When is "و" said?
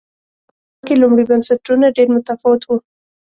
2.65-2.69